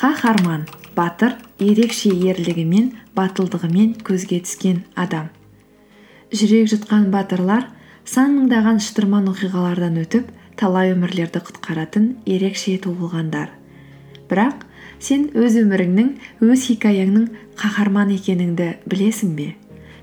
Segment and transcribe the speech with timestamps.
[0.00, 0.62] қаһарман
[0.96, 5.26] батыр ерекше ерлігімен батылдығымен көзге түскен адам.
[6.32, 7.66] Жүрек жұтқан батырлар
[8.08, 10.30] сан мыңдаған шытырман оқиғалардан өтіп
[10.60, 13.50] талай өмірлерді құтқаратын ерекше туылғандар.
[14.30, 14.64] Бірақ
[15.00, 16.14] сен өз өміріңнің
[16.46, 17.26] өз хикаяңның
[17.60, 19.50] қаһарман екеніңді білесің бе?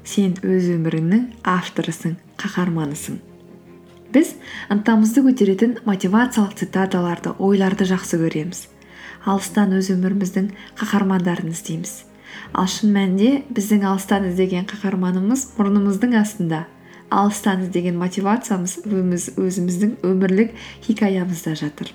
[0.04, 1.26] Сен өз өміріңнің
[1.58, 3.18] авторысың қаһарманысың
[4.14, 4.34] біз
[4.74, 8.68] ынтамызды көтеретін мотивациялық цитаталарды ойларды жақсы көреміз.
[9.28, 10.50] Алыстан өз өміріміздің
[10.80, 11.94] қаһармандарын іздейміз.
[12.54, 16.66] Ал шын мәнінде біздің алыстан іздеген қаһарманымыз мұрнымыздың астында.
[17.10, 20.56] Алыстан іздеген мотивациямыз өзіміздің өмірлік
[20.88, 21.92] хикаямызда жатыр.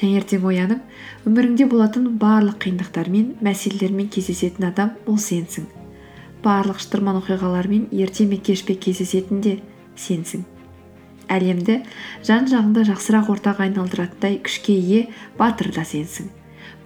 [0.00, 5.64] Таңертең оянып өміріңде болатын барлық қиындықтармен мәселелермен кездесетін адам ол сенсің.
[6.44, 9.58] Барлық шытырман оқиғалармен ерте ме кеш пе кездесетін де
[9.96, 10.44] сенсің.
[11.32, 11.80] Әлемді
[12.26, 15.06] жан жағыңда жақсырақ ортаға айналдыратындай күшке ие
[15.38, 16.28] батыр да сенсің.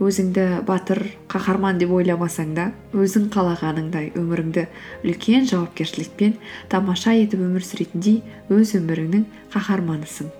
[0.00, 4.64] Өзіңді батыр қаһарман деп ойламасаң да өзің қалағаныңдай өміріңді
[5.04, 6.38] үлкен жауапкершілікпен
[6.72, 10.32] тамаша етіп өмір сүретіндей өз өміріңнің қаһарманысың.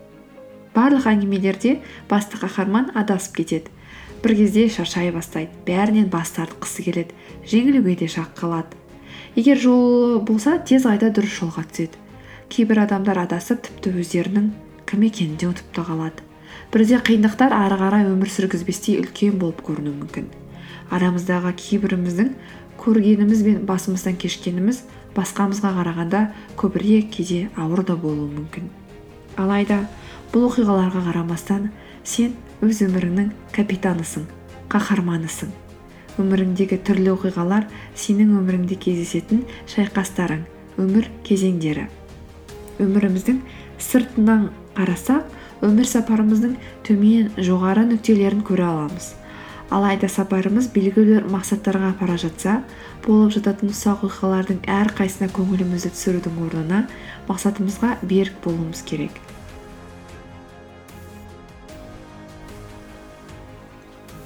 [0.73, 1.77] Барлық әңгімелерде
[2.09, 3.69] басты қаһарман адасып кетеді.
[4.25, 8.77] Бір кезде шаршай бастайды бәрінен бас тартқысы келеді жеңілуге де шақ қалады.
[9.37, 12.01] Егер жолы болса тез қайта дұрыс жолға түседі.
[12.51, 14.51] Кейбір адамдар адасып тіпті өздерінің
[14.91, 16.27] кім екенін де ұмытып та қалады
[16.73, 20.27] бірде қиындықтар ары қарай өмір сүргізбестей үлкен болып көрінуі мүмкін.
[20.91, 22.33] Арамыздағы кейбіріміздің
[22.81, 24.83] көргеніміз бен басымыздан кешкеніміз
[25.17, 26.21] басқамызға қарағанда
[26.59, 28.71] көбірек кейде ауыр да болуы мүмкін.
[29.39, 29.85] Алайда
[30.33, 31.71] бұл оқиғаларға қарамастан
[32.05, 34.27] сен өз өміріңнің капитанысың
[34.71, 35.51] қаһарманысың.
[36.23, 37.67] Өміріңдегі түрлі оқиғалар
[37.99, 40.45] сенің өміріңде кездесетін шайқастарың
[40.79, 41.89] өмір кезеңдері.
[42.85, 43.41] Өміріміздің
[43.81, 46.55] сыртынан қарасақ өмір сапарымыздың
[46.87, 49.15] төмен жоғары нүктелерін көре аламыз.
[49.71, 52.57] Алайда сапарымыз белгілі бір мақсаттарға апара жатса
[53.05, 56.81] болып жататын ұсақ оқиғалардың әрқайсысына көңілімізді түсірудің орнына
[57.29, 59.15] мақсатымызға берік болуымыз керек.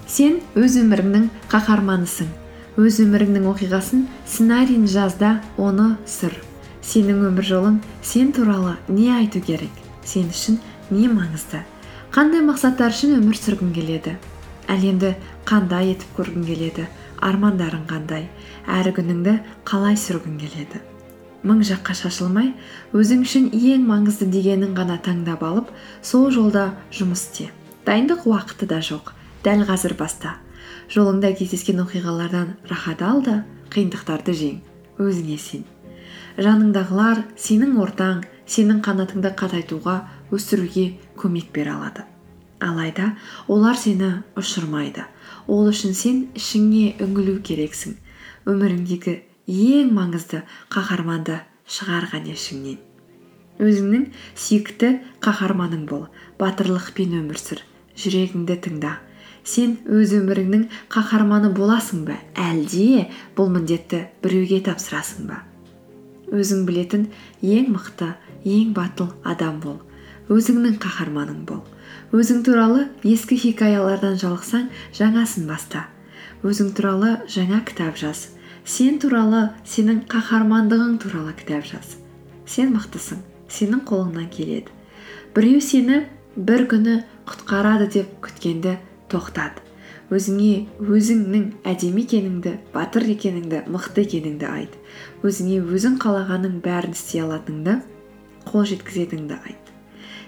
[0.08, 2.32] Сен өз өміріңнің қаһарманысың.
[2.78, 6.38] Өз өміріңнің оқиғасын сценарийін жазда оны сыр.
[6.84, 9.72] Сенің өмір жолың сен туралы не айту керек?
[10.04, 11.62] Сен үшін не маңызды?
[12.12, 14.18] Қандай мақсаттар үшін өмір сүргің келеді?
[14.68, 15.14] Әлемді
[15.48, 16.88] қандай етіп көргің келеді?
[17.24, 18.28] Армандарың қандай?
[18.68, 20.80] Әр күніңді қалай сүргің келеді?
[21.44, 22.52] Мың жаққа шашылмай
[22.96, 27.50] өзің үшін ең маңызды дегенін ғана таңдап алып сол жолда жұмыс істе.
[27.84, 29.12] Дайындық уақыты да жоқ.
[29.44, 30.38] Дәл қазір баста.
[30.88, 33.42] Жолыңда кездескен оқиғалардан рахат ал да
[33.74, 34.58] қиындықтарды жең.
[34.96, 35.73] Өзіңе сен.
[36.38, 39.96] Жаныңдағылар сенің ортаң сенің қанатыңды қатайтуға
[40.34, 40.86] өсіруге
[41.20, 42.06] көмек бере алады.
[42.60, 43.12] Алайда
[43.48, 45.04] олар сені ұшырмайды.
[45.46, 47.98] Ол үшін сен ішіңе үңілу керексің.
[48.48, 49.20] Өміріңдегі
[49.50, 50.42] ең маңызды
[50.72, 52.82] қаһарманды шығарған ішіңнен
[53.62, 54.90] өзіңнің сүйікті
[55.22, 56.06] қаһарманың бол
[56.40, 57.62] батырлықпен өмір сүр
[58.00, 58.94] жүрегіңді тыңда.
[59.44, 62.16] Сен өз өміріңнің қаһарманы боласың ба?
[62.34, 65.42] Әлде бұл міндетті біреуге тапсырасың ба?
[66.34, 67.08] Өзің білетін
[67.42, 68.12] ең мықты
[68.44, 69.80] ең батыл адам бол.
[70.28, 71.62] Өзіңнің қаһарманың бол.
[72.14, 75.86] Өзің туралы ескі хикаялардан жалықсаң жаңасын баста.
[76.44, 78.28] Өзің туралы жаңа кітап жаз.
[78.64, 81.96] Сен туралы сенің қаһармандығың туралы кітап жаз.
[82.46, 84.72] Сен мықтысың сенің қолыңнан келеді.
[85.36, 86.04] Біреу сені
[86.36, 86.96] бір күні
[87.28, 88.78] құтқарады деп күткенді
[89.12, 89.60] тоқтат.
[90.12, 94.74] Өзіңе өзіңнің әдемі екеніңді батыр екеніңді мықты екеніңді айт.
[95.24, 97.78] Өзіңе өзің қалағаның бәрін істей алатыныңды
[98.50, 99.70] қол жеткізетініңді айт.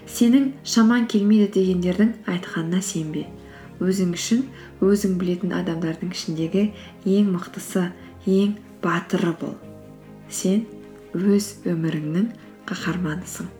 [0.07, 3.27] Сенің шаман келмейді дегендердің айтқанына сенбе.
[3.83, 4.45] Өзің үшін
[4.81, 6.63] өзің білетін адамдардың ішіндегі
[7.05, 7.89] ең мықтысы
[8.25, 9.53] ең батыры бол.
[10.29, 10.65] Сен
[11.13, 12.31] өз өміріңнің
[12.67, 13.56] қаһарманысың.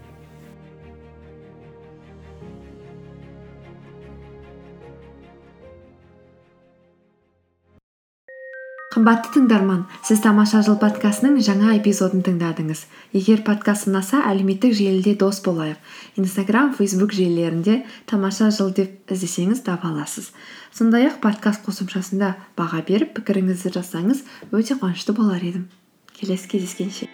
[8.97, 12.79] Қымбатты тыңдарман сіз тамаша жыл подкастының жаңа эпизодын тыңдадыңыз.
[13.13, 15.77] Егер подкаст ұнаса әлеуметтік желіде дос болайық.
[16.17, 20.31] Инстаграм фейсбук желілерінде тамаша жыл деп іздесеңіз таба аласыз.
[20.73, 25.69] Сондай ақ подкаст қосымшасында баға беріп пікіріңізді жазсаңыз өте қуанышты болар едім.
[26.17, 27.11] Келесі кездескенше.